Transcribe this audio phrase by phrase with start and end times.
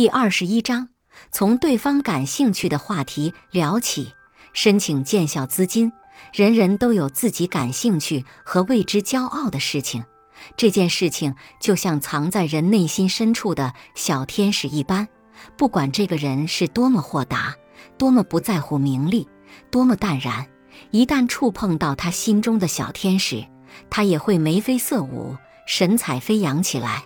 [0.00, 0.88] 第二十一章，
[1.30, 4.14] 从对方感兴趣的话题聊起，
[4.54, 5.92] 申请建校资金。
[6.32, 10.02] 人人都有自己感兴趣和为之骄傲的事情，
[10.56, 15.06] 这件事情就像藏在人内心深处的小天使一般，
[15.58, 17.54] 不管这个人是多么豁达，
[17.98, 19.28] 多么不在乎名利，
[19.70, 20.46] 多么淡然，
[20.92, 23.44] 一旦触碰到他心中的小天使，
[23.90, 25.36] 他也会眉飞色舞，
[25.66, 27.04] 神采飞扬起来。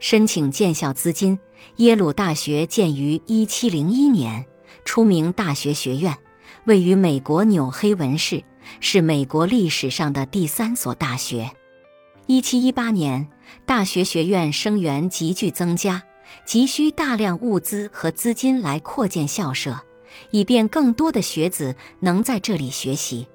[0.00, 1.38] 申请建校资金，
[1.76, 4.46] 耶鲁大学建于1701年，
[4.84, 6.16] 出名大学学院。
[6.64, 8.44] 位于美国纽黑文市，
[8.80, 11.50] 是美国历史上的第三所大学。
[12.26, 13.28] 一七一八年，
[13.64, 16.02] 大学学院生源急剧增加，
[16.44, 19.80] 急需大量物资和资金来扩建校舍，
[20.30, 23.26] 以便更多的学子能在这里学习。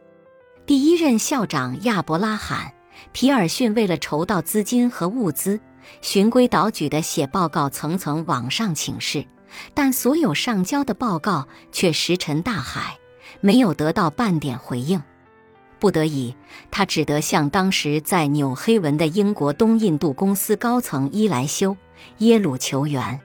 [0.66, 2.68] 第一任校长亚伯拉罕·
[3.12, 5.60] 皮尔逊为了筹到资金和物资，
[6.02, 9.26] 循规蹈矩地写报告，层层往上请示，
[9.74, 12.98] 但所有上交的报告却石沉大海。
[13.40, 15.02] 没有得到半点回应，
[15.80, 16.36] 不得已，
[16.70, 21.76] 他只得向当时在纽黑文的英国东印度公司高层伊莱修
[22.20, 23.20] 耶鲁求援。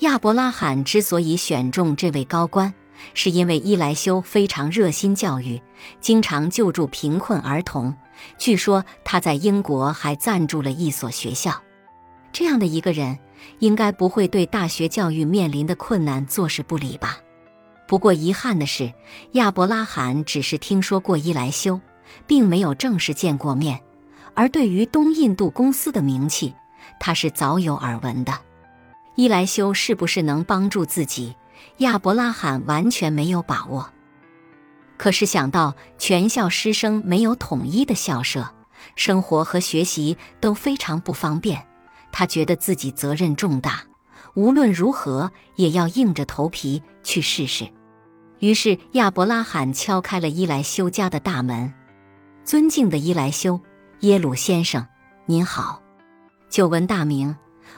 [0.00, 2.72] 亚伯拉罕之所以选中这位高官，
[3.14, 5.60] 是因为伊莱修非常热心教育，
[6.00, 7.94] 经常救助贫困儿童。
[8.38, 11.62] 据说他在英国还赞助了一所学校。
[12.38, 13.18] 这样的一个人，
[13.60, 17.16] 应该不会对大学教育面临的困难坐视不理吧？
[17.88, 18.92] 不过遗憾的是，
[19.32, 21.80] 亚伯拉罕只是听说过伊莱修，
[22.26, 23.80] 并没有正式见过面。
[24.34, 26.54] 而对于东印度公司的名气，
[27.00, 28.34] 他是早有耳闻的。
[29.14, 31.34] 伊莱修是不是能帮助自己，
[31.78, 33.88] 亚伯拉罕完全没有把握。
[34.98, 38.52] 可是想到全校师生没有统一的校舍，
[38.94, 41.66] 生活和学习都非常不方便，
[42.12, 43.82] 他觉得自己责任重大，
[44.34, 47.68] 无论如何也要硬着头皮去试试。
[48.38, 51.72] 于是亚伯拉罕敲开了伊莱修家的大门。
[52.44, 53.60] 尊敬的伊莱修，
[54.00, 54.86] 耶鲁先生，
[55.24, 55.82] 您好。
[56.48, 57.34] 久闻大名，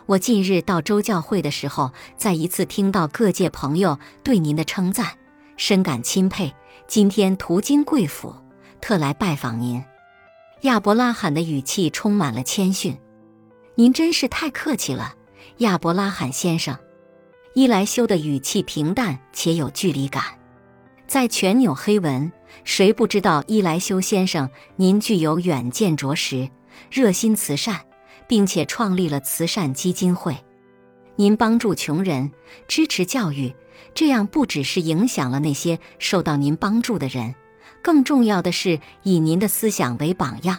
[0.06, 5.16] 我近日到州教会的时候，再一次听到各界朋友对您的称赞，
[5.56, 6.54] 深感钦佩。
[6.86, 8.34] 今天途经贵府，
[8.80, 9.82] 特来拜访您。
[10.62, 12.98] 亚伯拉罕的语气充满了谦逊。
[13.78, 15.14] 您真是太客气了，
[15.58, 16.76] 亚伯拉罕先生。
[17.54, 20.24] 伊莱修的语气平淡且有距离感。
[21.06, 22.32] 在全纽黑文，
[22.64, 24.50] 谁不知道伊莱修先生？
[24.74, 26.50] 您具有远见卓识，
[26.90, 27.82] 热心慈善，
[28.26, 30.36] 并且创立了慈善基金会。
[31.14, 32.32] 您帮助穷人，
[32.66, 33.54] 支持教育，
[33.94, 37.32] 这样不只是影响了那些受到您帮助的人，
[37.80, 40.58] 更重要的是以您的思想为榜样，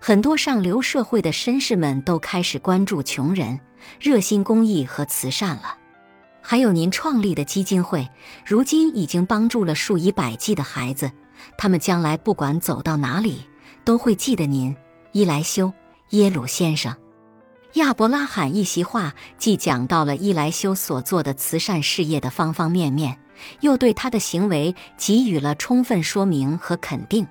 [0.00, 3.58] 很多上流社会的绅士们都开始关注穷人，
[4.00, 5.76] 热心公益和慈善了。
[6.40, 8.08] 还有您创立的基金会，
[8.46, 11.10] 如今已经帮助了数以百计的孩子，
[11.58, 13.42] 他们将来不管走到哪里，
[13.84, 14.74] 都会记得您，
[15.12, 15.72] 伊莱修
[16.10, 16.96] 耶鲁先生。
[17.74, 23.18] 亚伯拉罕一席话，既讲到了伊莱修所做的慈善事业的方方面面，
[23.60, 27.26] 又对他的行为给予了充分说明和肯定。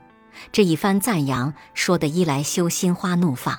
[0.51, 3.57] 这一番赞扬，说的伊莱修心花怒放。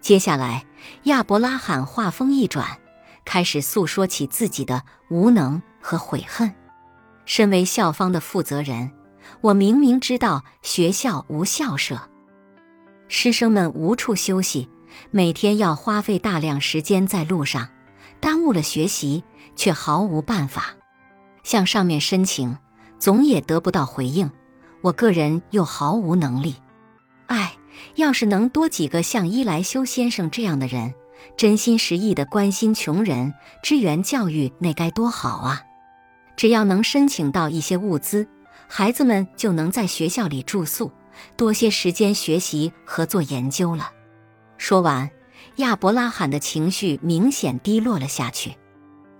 [0.00, 0.64] 接下来，
[1.04, 2.78] 亚伯拉罕话锋一转。
[3.24, 6.50] 开始诉说起自己的无能和悔恨。
[7.26, 8.90] 身为校方的负责人，
[9.42, 12.08] 我明明知道学校无校舍，
[13.08, 14.70] 师生们无处休息，
[15.10, 17.68] 每天要花费大量时间在路上，
[18.18, 19.22] 耽误了学习，
[19.54, 20.74] 却毫无办法。
[21.42, 22.56] 向上面申请，
[22.98, 24.30] 总也得不到回应。
[24.80, 26.56] 我个人又毫无能力。
[27.26, 27.54] 唉，
[27.96, 30.94] 要是能多几个像伊莱修先生这样的人。
[31.36, 35.62] 真心实意的关心穷人、支援教育，那该多好啊！
[36.36, 38.28] 只要能申请到一些物资，
[38.68, 40.92] 孩子们就能在学校里住宿，
[41.36, 43.90] 多些时间学习和做研究了。
[44.58, 45.10] 说完，
[45.56, 48.54] 亚伯拉罕的情绪明显低落了下去。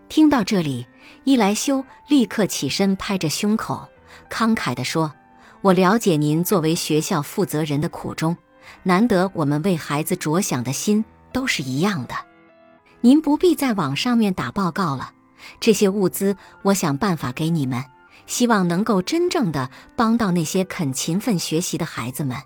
[0.08, 0.86] 听到这里，
[1.24, 3.88] 伊莱修立刻起身，拍着胸口，
[4.30, 5.12] 慷慨地说
[5.60, 8.36] ：“我了解您作为学校负责人的苦衷，
[8.82, 12.14] 难得我们为孩子着想的心。”都是一样的，
[13.02, 15.12] 您不必在网上面打报告了。
[15.60, 17.84] 这些物资，我想办法给你们，
[18.26, 22.38] 希望能够真正的帮到那些肯勤奋学习的孩子们。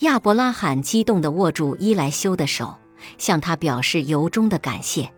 [0.00, 2.74] 亚伯拉罕激动地握住伊莱修的手，
[3.16, 5.12] 向他表示由衷的感谢。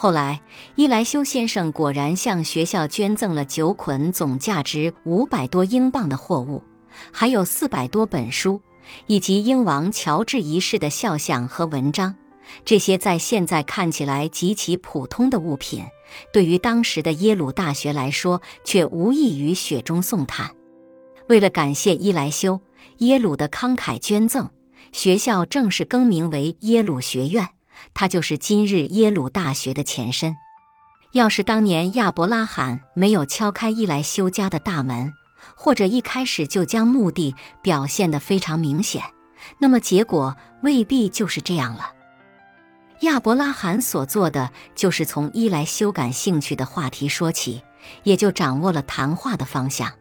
[0.00, 0.40] 后来，
[0.76, 6.62] 伊莱修先生果然向学校捐赠了九捆总价值五百多英镑的货物，
[7.10, 8.60] 还有四百多本书。
[9.08, 12.14] 以及英王乔治一世的肖像和文章，
[12.64, 15.84] 这些在现在看起来极其普通的物品，
[16.32, 20.52] 对于当时的耶鲁大学来说，却无异于雪中送炭。
[21.28, 22.60] 为了感谢伊莱修，
[22.98, 24.48] 耶鲁的慷慨捐赠，
[24.92, 27.46] 学校正式更名为耶鲁学院，
[27.94, 30.36] 它就是今日耶鲁大学的前身。
[31.12, 35.12] 要是当年亚伯拉罕没有敲开伊莱修家的大门，
[35.56, 39.02] 或者一开始就将目的表现得非常明显，
[39.58, 41.92] 那么结果未必就是这样了。
[43.02, 47.62] 亚伯拉罕所做的就是从伊莱修感兴趣的话题说起，
[48.02, 49.92] 也就掌握了谈话的方向。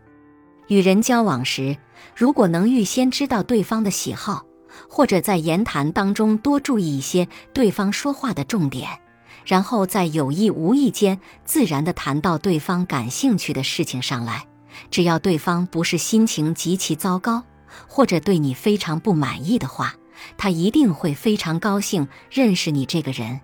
[0.67, 1.77] 与人交往时，
[2.15, 4.46] 如果能预先知道对方的喜好，
[4.89, 8.89] 或者在言谈当中多注意一些对方说话的重点，
[9.45, 14.45] 然后在有意无意间自然地谈到对方感兴趣的事情上来，
[14.91, 17.43] 只要对方不是心情极其糟糕，
[17.87, 19.93] 或者对你非常不满意的话。
[20.35, 23.39] 他一定会非常高兴认识你这个人。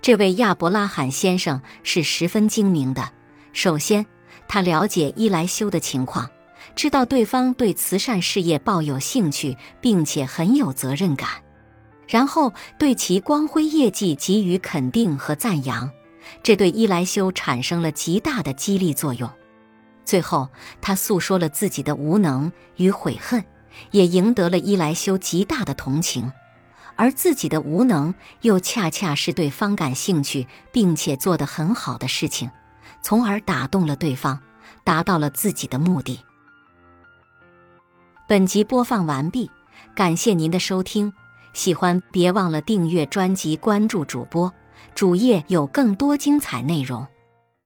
[0.00, 3.08] 这位亚伯拉罕先生是十分精明的。
[3.52, 4.04] 首先，
[4.48, 6.28] 他了解伊莱修的情况，
[6.74, 11.28] 知道对方对慈善事业抱有兴趣，并且很有责任感，
[12.06, 15.90] 然后对其光辉业绩给予肯定和赞扬，
[16.42, 19.30] 这对伊莱修产生了极大的激励作用。
[20.04, 20.48] 最后，
[20.80, 23.44] 他诉说了自己的无能与悔恨。
[23.90, 26.30] 也赢得了伊莱修极大的同情，
[26.94, 32.50] 而自己的无能又恰恰是对方感兴趣并且做得很好的事情，
[33.00, 34.38] 从而打动了对方，
[34.84, 36.20] 达到了自己的目的。
[38.32, 39.50] 本集播放完毕，
[39.94, 41.12] 感谢您的收听，
[41.52, 44.50] 喜欢别忘了订阅专辑、关注主播，
[44.94, 47.06] 主页有更多精彩内容。